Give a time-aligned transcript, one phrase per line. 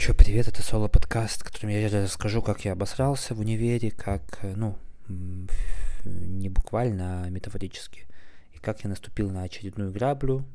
[0.00, 4.54] чё, привет, это соло-подкаст, в котором я расскажу, как я обосрался в универе, как, э,
[4.56, 4.78] ну,
[6.06, 8.06] не буквально, а метафорически.
[8.54, 10.46] И как я наступил на очередную граблю,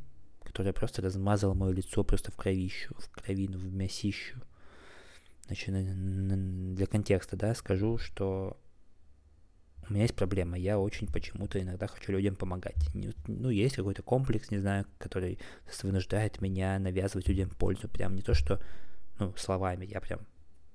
[0.44, 4.42] которая просто размазала мое лицо просто в кровищу, в кровину, в мясищу.
[5.46, 5.76] Значит,
[6.74, 8.58] для контекста, да, скажу, что
[9.88, 12.90] у меня есть проблема, я очень почему-то иногда хочу людям помогать.
[13.28, 15.38] Ну, есть какой-то комплекс, не знаю, который
[15.84, 17.88] вынуждает меня навязывать людям пользу.
[17.88, 18.60] Прям не то, что,
[19.20, 20.22] ну, словами, я прям,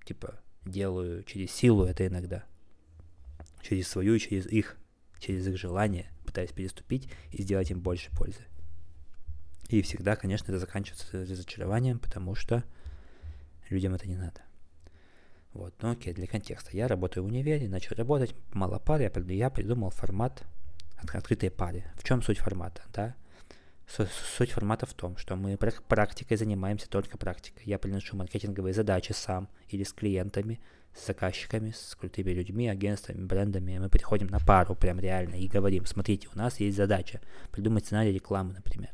[0.05, 2.45] типа, делаю через силу это иногда.
[3.62, 4.77] Через свою, через их,
[5.19, 8.45] через их желание пытаюсь переступить и сделать им больше пользы.
[9.69, 12.65] И всегда, конечно, это заканчивается разочарованием, потому что
[13.69, 14.43] людям это не надо.
[15.53, 16.77] Вот, ну окей, для контекста.
[16.77, 20.43] Я работаю в универе, начал работать, мало пар, я, я придумал формат
[20.97, 21.84] от, открытой пары.
[21.97, 23.17] В чем суть формата, да?
[23.91, 27.65] Суть формата в том, что мы практикой занимаемся только практикой.
[27.65, 30.61] Я приношу маркетинговые задачи сам или с клиентами,
[30.95, 33.79] с заказчиками, с крутыми людьми, агентствами, брендами.
[33.79, 37.20] Мы приходим на пару прям реально и говорим, смотрите, у нас есть задача
[37.51, 38.91] придумать сценарий рекламы, например.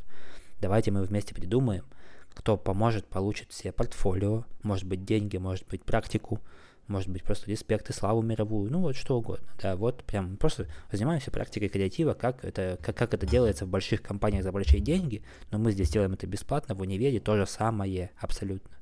[0.60, 1.84] Давайте мы вместе придумаем,
[2.30, 6.40] кто поможет, получит себе портфолио, может быть деньги, может быть практику,
[6.88, 9.46] может быть просто респект и славу мировую, ну вот что угодно.
[9.60, 14.02] Да, вот прям просто занимаемся практикой креатива, как это, как, как это делается в больших
[14.02, 18.10] компаниях за большие деньги, но мы здесь делаем это бесплатно, в универе то же самое,
[18.18, 18.76] абсолютно.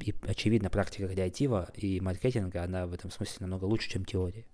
[0.00, 4.44] И очевидно, практика креатива и маркетинга, она в этом смысле намного лучше, чем теория.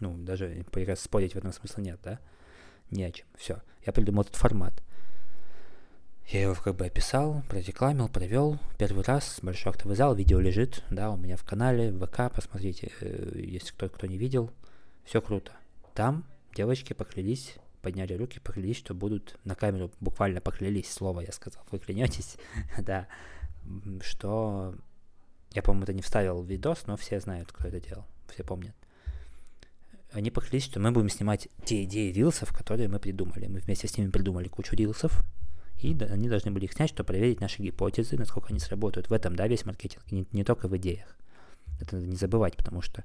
[0.00, 0.64] Ну, даже
[0.96, 2.20] спорить в этом смысле нет, да?
[2.90, 3.26] Не о чем.
[3.36, 3.60] Все.
[3.84, 4.82] Я придумал этот формат.
[6.30, 8.56] Я его как бы описал, прорекламил, провел.
[8.78, 12.92] Первый раз большой актовый зал, видео лежит, да, у меня в канале, в ВК, посмотрите,
[13.00, 14.52] э, если кто, кто не видел.
[15.04, 15.50] Все круто.
[15.92, 21.64] Там девочки поклялись, подняли руки, поклялись, что будут на камеру, буквально поклялись, слово я сказал,
[21.72, 22.36] вы клянетесь,
[22.78, 23.08] да,
[24.00, 24.76] что...
[25.52, 28.76] Я, по-моему, это не вставил в видос, но все знают, кто это делал, все помнят.
[30.12, 33.48] Они поклялись, что мы будем снимать те идеи рилсов, которые мы придумали.
[33.48, 35.24] Мы вместе с ними придумали кучу рилсов,
[35.82, 39.08] и они должны были их снять, чтобы проверить наши гипотезы, насколько они сработают.
[39.08, 41.16] В этом, да, весь маркетинг, не, не только в идеях.
[41.80, 43.04] Это надо не забывать, потому что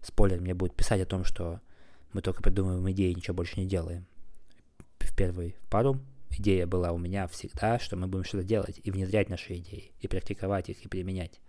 [0.00, 1.60] спойлер мне будет писать о том, что
[2.12, 4.06] мы только придумываем идеи, ничего больше не делаем.
[5.00, 9.28] В первую пару идея была у меня всегда, что мы будем что-то делать и внедрять
[9.28, 11.40] наши идеи, и практиковать их, и применять.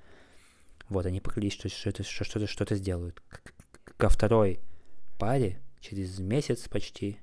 [0.89, 3.21] Вот, они поклялись, что, что, что, что-то, что-то сделают.
[3.97, 4.59] Ко второй
[5.17, 7.19] паре через месяц почти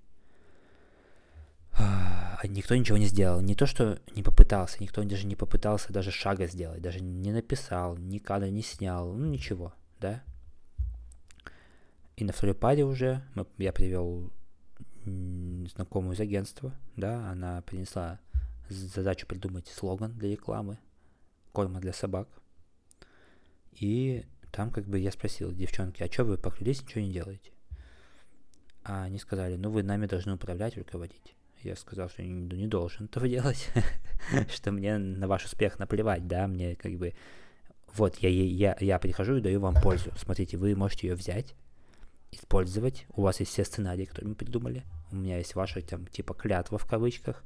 [2.48, 3.40] никто ничего не сделал.
[3.40, 7.96] Не то, что не попытался, никто даже не попытался даже шага сделать, даже не написал,
[7.96, 10.22] ни кадра не снял, ну ничего, да.
[12.16, 13.22] И на второй паре уже
[13.58, 14.30] я привел
[15.04, 18.20] знакомую из агентства, да, она принесла
[18.68, 20.78] задачу придумать слоган для рекламы,
[21.52, 22.28] корма для собак.
[23.72, 27.50] И там как бы я спросил, девчонки, а что вы поклялись, ничего не делаете?
[28.84, 31.34] А они сказали, ну вы нами должны управлять, руководить.
[31.62, 33.68] Я сказал, что не, не должен этого делать,
[34.52, 37.14] что мне на ваш успех наплевать, да, мне как бы...
[37.94, 40.12] Вот, я, я, я прихожу и даю вам пользу.
[40.16, 41.54] Смотрите, вы можете ее взять,
[42.30, 43.06] использовать.
[43.14, 44.82] У вас есть все сценарии, которые мы придумали.
[45.10, 47.44] У меня есть ваша, там, типа, клятва в кавычках.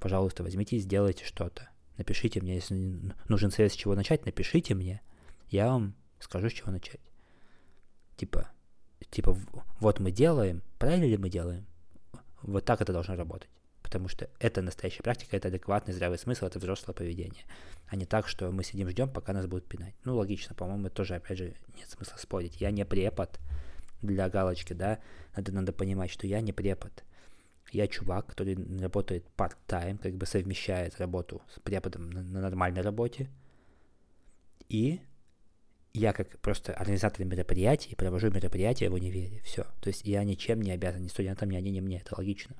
[0.00, 1.68] Пожалуйста, возьмите и сделайте что-то.
[1.98, 5.02] Напишите мне, если нужен совет, с чего начать, напишите мне.
[5.50, 7.00] Я вам скажу, с чего начать.
[8.16, 8.48] Типа,
[9.10, 9.36] типа,
[9.80, 11.66] вот мы делаем, правильно ли мы делаем?
[12.44, 13.48] Вот так это должно работать.
[13.82, 17.44] Потому что это настоящая практика, это адекватный здравый смысл, это взрослое поведение.
[17.86, 19.94] А не так, что мы сидим, ждем, пока нас будут пинать.
[20.04, 22.60] Ну, логично, по-моему, тоже, опять же, нет смысла спорить.
[22.60, 23.38] Я не препод
[24.02, 25.00] для галочки, да.
[25.36, 27.04] Надо, надо понимать, что я не препод.
[27.72, 33.30] Я чувак, который работает part-time, как бы совмещает работу с преподом на, на нормальной работе.
[34.68, 35.00] И
[35.94, 39.62] я как просто организатор мероприятий провожу мероприятия в универе, все.
[39.80, 42.56] То есть я ничем не обязан ни студентам, ни они, ни мне, это логично.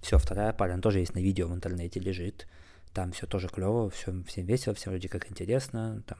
[0.00, 2.46] Все, вторая пара, она тоже есть на видео в интернете, лежит.
[2.94, 6.02] Там все тоже клево, все, всем весело, всем вроде как интересно.
[6.06, 6.18] Там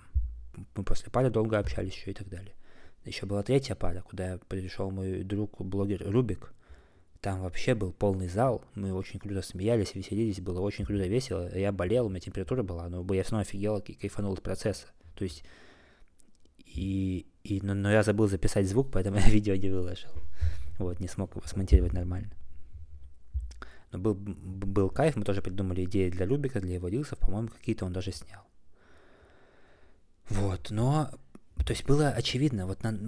[0.75, 2.55] мы после пары долго общались еще и так далее.
[3.05, 6.53] Еще была третья пара, куда пришел мой друг, блогер Рубик.
[7.21, 11.55] Там вообще был полный зал, мы очень круто смеялись, веселились, было очень круто весело.
[11.57, 14.89] Я болел, у меня температура была, но я все равно офигел и кайфанул от процесса.
[15.21, 15.45] То есть,
[16.65, 20.09] и, и, но, но я забыл записать звук, поэтому я видео не выложил.
[20.79, 22.31] Вот, не смог его смонтировать нормально.
[23.93, 27.85] Но был, был кайф, мы тоже придумали идеи для Любика, для его рилсов, по-моему, какие-то
[27.85, 28.41] он даже снял.
[30.31, 31.11] Вот, но,
[31.67, 32.99] то есть было очевидно, вот на,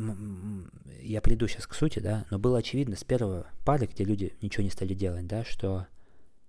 [1.01, 4.65] я приду сейчас к сути, да, но было очевидно с первого пары, где люди ничего
[4.65, 5.87] не стали делать, да, что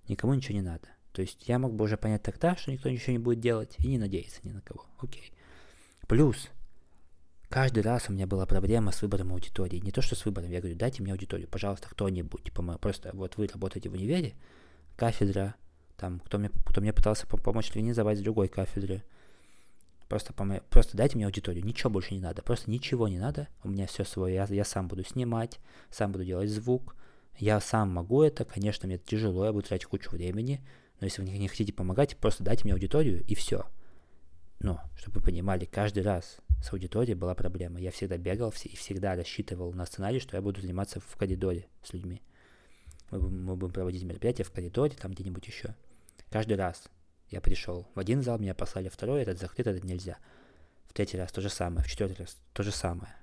[0.09, 0.89] никому ничего не надо.
[1.13, 3.87] То есть я мог бы уже понять тогда, что никто ничего не будет делать и
[3.87, 4.85] не надеяться ни на кого.
[4.99, 5.31] Окей.
[6.07, 6.49] Плюс,
[7.49, 9.77] каждый раз у меня была проблема с выбором аудитории.
[9.77, 10.49] Не то, что с выбором.
[10.49, 12.43] Я говорю, дайте мне аудиторию, пожалуйста, кто-нибудь.
[12.43, 14.33] Типа, просто вот вы работаете в универе,
[14.95, 15.55] кафедра,
[15.97, 19.03] там, кто мне, кто мне пытался помочь организовать с другой кафедры.
[20.09, 20.33] Просто,
[20.69, 24.03] просто дайте мне аудиторию, ничего больше не надо, просто ничего не надо, у меня все
[24.03, 25.59] свое, я, я сам буду снимать,
[25.89, 26.95] сам буду делать звук,
[27.39, 30.61] я сам могу это, конечно, мне тяжело, я буду тратить кучу времени,
[30.99, 33.65] но если вы не хотите помогать, просто дайте мне аудиторию и все.
[34.63, 37.79] Но, чтобы вы понимали, каждый раз с аудиторией была проблема.
[37.79, 41.91] Я всегда бегал и всегда рассчитывал на сценарий, что я буду заниматься в коридоре с
[41.91, 42.21] людьми.
[43.11, 45.75] Мы, мы будем проводить мероприятия в коридоре, там где-нибудь еще.
[46.29, 46.89] Каждый раз
[47.29, 50.17] я пришел в один зал, меня послали в второй, этот закрыт, этот нельзя.
[50.87, 53.13] В третий раз то же самое, в четвертый раз то же самое.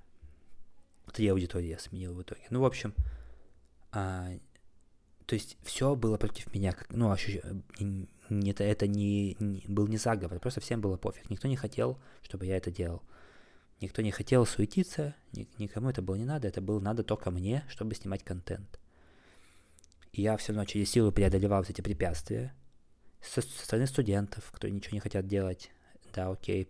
[1.11, 2.43] Три аудитории я сменил в итоге.
[2.51, 2.93] Ну, в общем,
[3.91, 4.29] а,
[5.25, 7.37] то есть все было против меня, как, ну, ощущ...
[8.39, 11.29] это, это не, не, был не заговор, просто всем было пофиг.
[11.29, 13.03] Никто не хотел, чтобы я это делал.
[13.79, 17.63] Никто не хотел суетиться, ни, никому это было не надо, это было надо только мне,
[17.67, 18.79] чтобы снимать контент.
[20.13, 22.53] И я все равно через силу преодолевал эти препятствия.
[23.21, 25.71] Со, со стороны студентов, которые ничего не хотят делать.
[26.13, 26.67] Да, окей,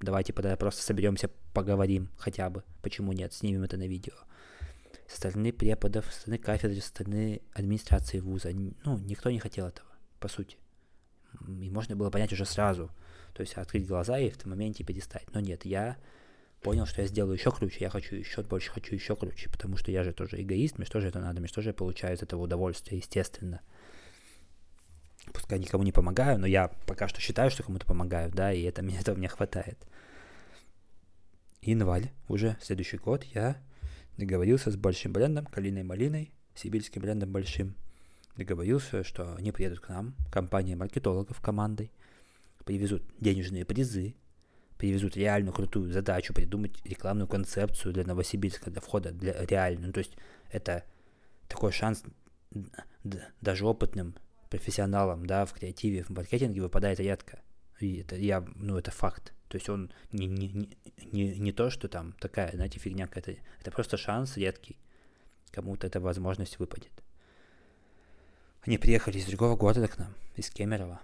[0.00, 2.64] давайте просто соберемся, поговорим хотя бы.
[2.82, 4.14] Почему нет, снимем это на видео
[5.06, 8.50] со стороны преподов, со стороны кафедры, со стороны администрации вуза.
[8.52, 9.88] Ну, никто не хотел этого,
[10.18, 10.56] по сути.
[11.46, 12.90] И можно было понять уже сразу.
[13.34, 15.26] То есть открыть глаза и в этом моменте перестать.
[15.32, 15.96] Но нет, я
[16.64, 19.92] понял, что я сделаю еще круче, я хочу еще больше, хочу еще круче, потому что
[19.92, 22.22] я же тоже эгоист, мне что же это надо, мне что же я получаю из
[22.22, 23.60] этого удовольствие, естественно.
[25.32, 28.82] Пускай никому не помогаю, но я пока что считаю, что кому-то помогаю, да, и это,
[28.82, 29.78] мне, этого мне хватает.
[31.60, 33.56] Январь, уже следующий год, я
[34.16, 37.74] договорился с большим брендом, Калиной Малиной, сибирским брендом большим.
[38.36, 41.92] Договорился, что они приедут к нам, компания маркетологов командой,
[42.64, 44.16] привезут денежные призы,
[44.76, 49.88] привезут реальную крутую задачу придумать рекламную концепцию для Новосибирска, для входа, для реальную.
[49.88, 50.16] Ну, то есть
[50.50, 50.84] это
[51.48, 52.02] такой шанс
[53.40, 54.16] даже опытным
[54.50, 57.40] профессионалам, да, в креативе, в маркетинге выпадает редко.
[57.80, 59.32] И это я, ну, это факт.
[59.48, 60.68] То есть он не, не,
[61.12, 63.40] не, не то, что там такая, знаете, фигня какая-то.
[63.60, 64.76] Это просто шанс редкий.
[65.52, 67.03] Кому-то эта возможность выпадет.
[68.66, 71.00] Они приехали из другого города к нам, из Кемерово.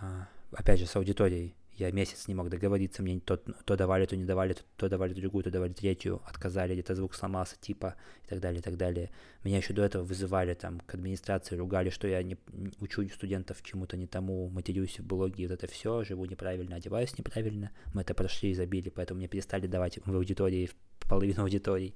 [0.00, 4.16] А, опять же, с аудиторией я месяц не мог договориться, мне то, то давали, то
[4.16, 8.28] не давали, то, то давали другую, то давали третью, отказали, где-то звук сломался, типа, и
[8.28, 9.10] так далее, и так далее.
[9.44, 12.36] Меня еще до этого вызывали там к администрации, ругали, что я не
[12.80, 17.70] учу студентов чему-то не тому, матерюсь в блоге, вот это все, живу неправильно, одеваюсь неправильно.
[17.94, 21.94] Мы это прошли и забили, поэтому мне перестали давать в аудитории, в половину аудиторий.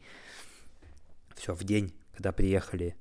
[1.34, 2.96] Все, в день, когда приехали,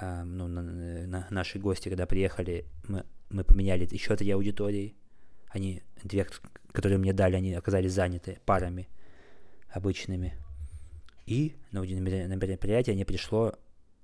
[0.00, 4.94] ну, на, на, наши гости, когда приехали, мы, мы поменяли еще три аудитории,
[5.48, 6.26] они, две,
[6.72, 8.88] которые мне дали, они оказались заняты парами
[9.68, 10.34] обычными.
[11.26, 13.54] И на, на мероприятие не пришло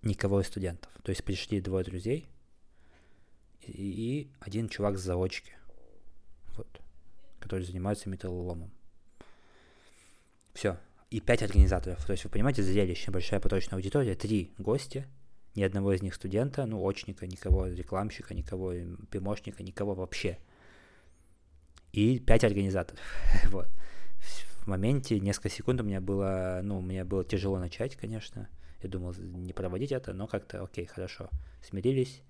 [0.03, 0.91] никого из студентов.
[1.03, 2.27] То есть пришли двое друзей
[3.63, 5.53] и, и один чувак с заочки,
[6.57, 6.81] вот,
[7.41, 8.71] который занимается металлоломом.
[10.53, 10.79] Все.
[11.11, 12.05] И пять организаторов.
[12.05, 15.07] То есть вы понимаете, зрелище, большая поточная аудитория, три гостя,
[15.55, 18.73] ни одного из них студента, ну, очника, никого рекламщика, никого
[19.11, 20.39] помощника, никого вообще–
[21.95, 23.01] и 5 организаторов.
[23.51, 23.69] вот.
[24.63, 28.49] В моменте несколько секунд у меня было, ну, мне было тяжело начать, конечно.
[28.83, 31.31] Я думал не проводить это, но как-то, окей, хорошо.
[31.63, 32.23] Смирились,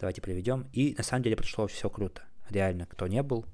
[0.00, 0.68] давайте проведем.
[0.72, 2.22] И на самом деле прошло все круто.
[2.48, 3.44] Реально, кто не был,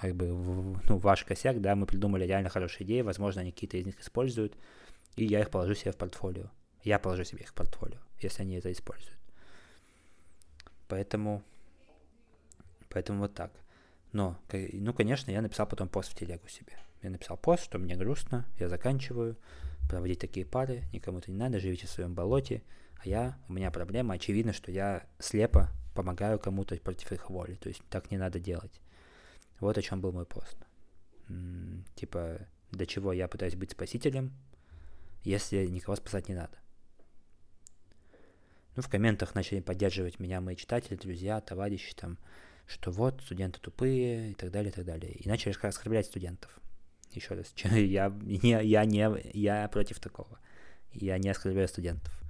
[0.00, 3.86] как бы, ну, ваш косяк, да, мы придумали реально хорошие идеи, возможно, они какие-то из
[3.86, 4.54] них используют,
[5.16, 6.50] и я их положу себе в портфолио.
[6.82, 9.18] Я положу себе их в портфолио, если они это используют.
[10.88, 11.42] Поэтому,
[12.88, 13.52] поэтому вот так.
[14.12, 16.78] Но, ну, конечно, я написал потом пост в телегу себе.
[17.02, 19.36] Я написал пост, что мне грустно, я заканчиваю
[19.88, 22.62] проводить такие пары, никому это не надо, живите в своем болоте,
[23.02, 27.68] а я, у меня проблема, очевидно, что я слепо помогаю кому-то против их воли, то
[27.68, 28.80] есть так не надо делать.
[29.60, 30.56] Вот о чем был мой пост.
[31.28, 32.38] М-м, типа,
[32.70, 34.32] до чего я пытаюсь быть спасителем,
[35.24, 36.56] если никого спасать не надо.
[38.78, 42.16] Ну, в комментах начали поддерживать меня мои читатели, друзья, товарищи, там,
[42.68, 45.10] что вот студенты тупые и так далее, и так далее.
[45.10, 46.60] И начали оскорблять студентов.
[47.10, 50.38] Еще раз, я не, я не, я против такого.
[50.92, 52.22] Я не оскорбляю студентов.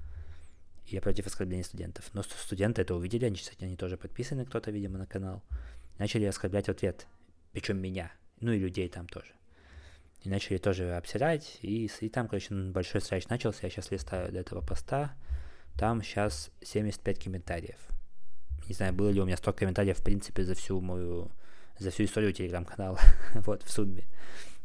[0.86, 2.08] Я против оскорбления студентов.
[2.14, 5.42] Но студенты это увидели, они, кстати, они тоже подписаны, кто-то, видимо, на канал.
[5.98, 7.06] Начали оскорблять ответ.
[7.52, 8.10] Причем меня.
[8.40, 9.34] Ну и людей там тоже.
[10.22, 11.58] И начали тоже обсирать.
[11.60, 13.66] И, и там, короче, большой срач начался.
[13.66, 15.14] Я сейчас листаю до этого поста.
[15.78, 17.88] Там сейчас 75 комментариев
[18.68, 21.30] не знаю, было ли у меня столько комментариев, в принципе, за всю мою,
[21.78, 22.98] за всю историю телеграм-канала,
[23.34, 24.04] вот, в сумме.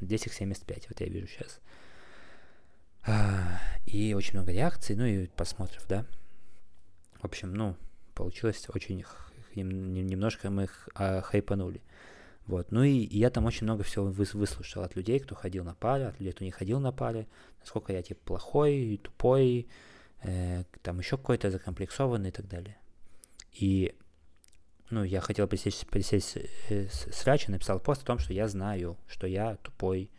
[0.02, 1.60] Здесь их 75, вот я вижу сейчас.
[3.06, 6.06] А, и очень много реакций, ну и просмотров, да.
[7.22, 7.78] В общем, ну,
[8.14, 9.04] получилось очень
[9.56, 11.82] немножко мы их а, хайпанули.
[12.46, 12.72] Вот.
[12.72, 15.76] Ну и, и я там очень много всего выс выслушал от людей, кто ходил на
[15.76, 17.28] пары, от людей, кто не ходил на пары,
[17.62, 19.70] насколько я типа плохой, тупой,
[20.24, 22.78] э, там еще какой-то закомплексованный и так далее.
[23.52, 23.96] И
[24.90, 26.38] ну, я хотел присесть, присесть
[26.70, 30.10] э, срач и написал пост о том, что я знаю, что я тупой,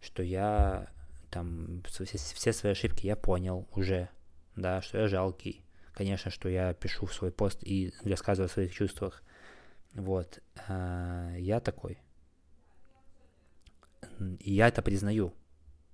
[0.00, 0.88] что я
[1.30, 4.08] там все, все свои ошибки я понял уже,
[4.56, 5.64] да, что я жалкий.
[5.92, 9.22] Конечно, что я пишу в свой пост и рассказываю о своих чувствах.
[9.94, 10.38] Вот.
[10.68, 11.98] А, я такой.
[14.38, 15.34] И я это признаю.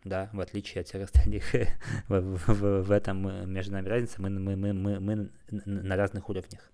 [0.04, 1.44] Да, в отличие от всех остальных,
[2.08, 5.30] в, в, в этом между нами разница, мы, мы, мы, мы, мы
[5.64, 6.70] на разных уровнях.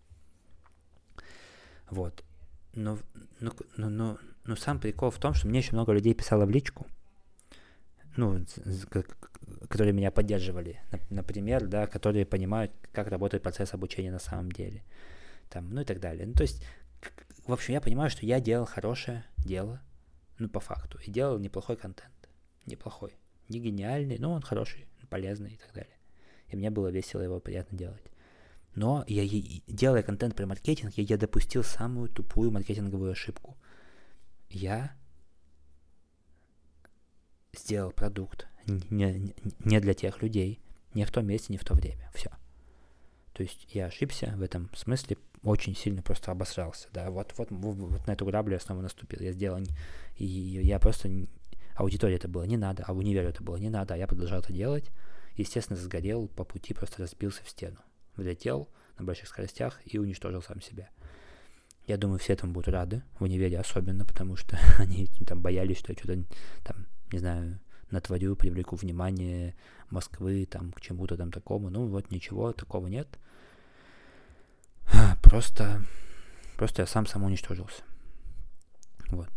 [1.91, 2.25] Вот.
[2.75, 2.99] Но,
[3.41, 6.51] но, но, но, но сам прикол в том, что мне еще много людей писало в
[6.51, 6.87] личку,
[8.17, 8.45] ну,
[9.69, 14.83] которые меня поддерживали, например, да, которые понимают, как работает процесс обучения на самом деле,
[15.49, 16.27] там, ну и так далее.
[16.27, 16.65] Ну, то есть,
[17.47, 19.81] в общем, я понимаю, что я делал хорошее дело,
[20.39, 22.29] ну, по факту, и делал неплохой контент,
[22.67, 23.15] неплохой,
[23.51, 25.97] не гениальный, но он хороший, полезный и так далее.
[26.49, 28.03] И мне было весело его приятно делать.
[28.75, 29.25] Но я,
[29.67, 33.57] делая контент про маркетинг, я, я допустил самую тупую маркетинговую ошибку.
[34.49, 34.95] Я
[37.53, 40.61] сделал продукт не, не для тех людей,
[40.95, 42.11] не в том месте, не в то время.
[42.15, 42.31] Все.
[43.33, 48.07] То есть я ошибся в этом смысле, очень сильно просто обосрался, да, вот, вот, вот
[48.07, 49.61] на эту граблю я снова наступил, я сделал,
[50.17, 51.09] и я просто,
[51.81, 54.41] аудитория это было не надо, а в универе это было не надо, а я продолжал
[54.41, 54.91] это делать,
[55.37, 57.79] естественно, сгорел по пути, просто разбился в стену,
[58.17, 58.69] влетел
[58.99, 60.91] на больших скоростях и уничтожил сам себя.
[61.87, 65.93] Я думаю, все этому будут рады, в универе особенно, потому что они там боялись, что
[65.93, 66.23] я что-то
[66.63, 67.59] там, не знаю,
[67.91, 69.57] натворю, привлеку внимание
[69.89, 71.71] Москвы там к чему-то там такому.
[71.71, 73.09] Ну вот ничего такого нет.
[75.23, 75.83] Просто,
[76.57, 77.83] просто я сам самоуничтожился.
[79.11, 79.31] Вот.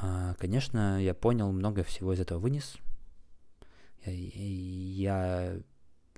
[0.00, 2.76] А, конечно, я понял, много всего из этого вынес.
[4.04, 5.58] Я,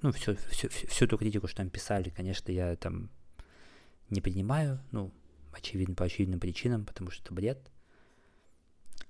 [0.02, 3.10] ну, все, все, всю эту критику, что там писали, конечно, я там
[4.10, 5.12] не принимаю, ну,
[5.52, 7.70] очевидно, по очевидным причинам, потому что это бред.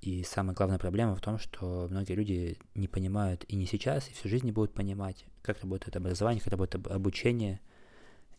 [0.00, 4.12] И самая главная проблема в том, что многие люди не понимают и не сейчас, и
[4.12, 7.60] всю жизнь не будут понимать, как работает образование, как работает обучение,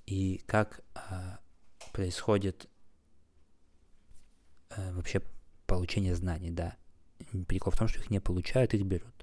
[0.05, 1.39] и как а,
[1.91, 2.69] происходит
[4.69, 5.21] а, вообще
[5.69, 6.75] получение знаний, да.
[7.47, 9.13] Прикол в том, что их не получают, их берут.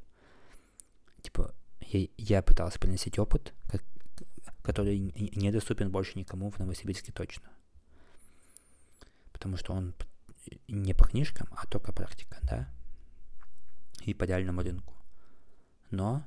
[1.23, 3.83] Типа, я, я пытался приносить опыт, как,
[4.63, 7.51] который недоступен больше никому в Новосибирске точно.
[9.33, 9.95] Потому что он
[10.69, 12.69] не по книжкам, а только практика, да,
[14.03, 14.95] и по реальному рынку.
[15.91, 16.25] Но,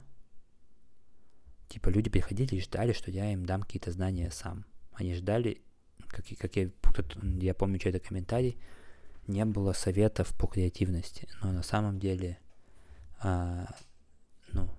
[1.70, 4.66] типа, люди приходили и ждали, что я им дам какие-то знания сам.
[4.92, 5.62] Они ждали,
[6.08, 6.70] как, как я,
[7.42, 8.60] я помню чей-то комментарий,
[9.30, 12.38] не было советов по креативности, но на самом деле,
[13.20, 13.68] а,
[14.52, 14.70] ну,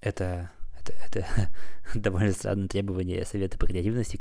[0.00, 1.26] это, это, это
[1.94, 4.20] довольно странное требование совета по креативности,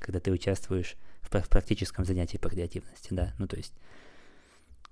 [0.00, 3.74] когда ты участвуешь в, в практическом занятии по креативности, да, ну то есть,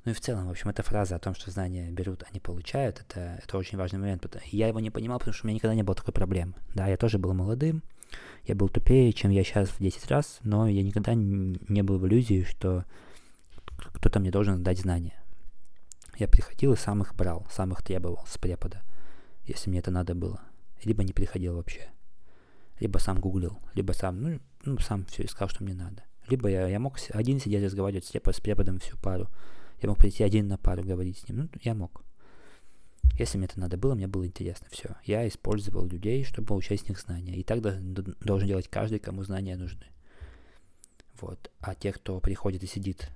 [0.04, 2.40] ну и в целом, в общем, эта фраза о том, что знания берут, а не
[2.40, 4.26] получают, это, это очень важный момент.
[4.52, 6.52] Я его не понимал, потому что у меня никогда не было такой проблемы.
[6.74, 7.82] Да, я тоже был молодым,
[8.44, 12.06] я был тупее, чем я сейчас в 10 раз, но я никогда не был в
[12.06, 12.85] иллюзии, что
[13.76, 15.23] кто-то мне должен дать знания.
[16.18, 18.83] Я приходил и сам их брал, сам их требовал с препода,
[19.44, 20.40] если мне это надо было.
[20.85, 21.88] Либо не приходил вообще.
[22.78, 26.02] Либо сам гуглил, либо сам, ну, ну сам все искал, что мне надо.
[26.28, 29.28] Либо я, я мог один сидеть разговаривать с, преподом всю пару.
[29.80, 31.38] Я мог прийти один на пару говорить с ним.
[31.38, 32.02] Ну, я мог.
[33.18, 34.66] Если мне это надо было, мне было интересно.
[34.70, 34.96] Все.
[35.04, 37.37] Я использовал людей, чтобы получать с них знания.
[37.37, 39.87] И так должен делать каждый, кому знания нужны.
[41.20, 41.50] Вот.
[41.61, 43.11] А те, кто приходит и сидит,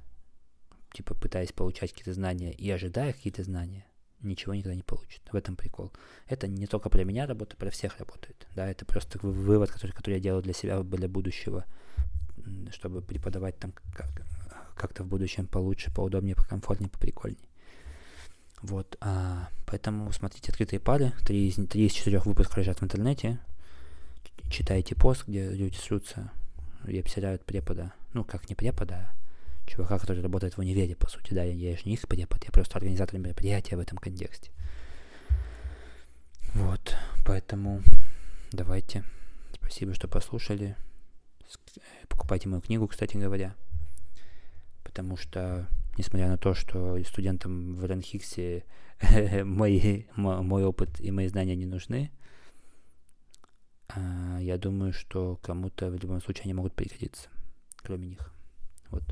[0.93, 3.87] типа пытаясь получать какие-то знания и ожидая какие-то знания,
[4.21, 5.23] ничего никогда не получит.
[5.33, 5.93] В этом прикол.
[6.27, 8.47] Это не только про меня работает, про всех работает.
[8.55, 11.65] Да, это просто вывод, который, который я делаю для себя, для будущего
[12.71, 14.09] чтобы преподавать там как,
[14.77, 17.48] как-то в будущем получше, поудобнее, покомфортнее, поприкольнее.
[18.63, 23.39] Вот, а, поэтому смотрите открытые пары, три из, три из четырех выпусков лежат в интернете,
[24.51, 26.31] читайте пост, где люди срутся
[26.87, 31.35] и обсирают препода, ну, как не препода, а чувака, который работает в универе, по сути,
[31.35, 34.51] да, я, я же не их препод, я просто организатор мероприятия в этом контексте.
[36.55, 37.83] Вот, поэтому
[38.51, 39.05] давайте
[39.69, 40.77] Спасибо, что послушали.
[42.09, 43.55] Покупайте мою книгу, кстати говоря.
[44.83, 48.65] Потому что, несмотря на то, что студентам в Ранхиксе
[49.45, 52.11] мои, мой опыт и мои знания не нужны,
[53.89, 57.29] а, я думаю, что кому-то в любом случае они могут пригодиться,
[57.77, 58.33] кроме них.
[58.91, 59.05] Вот.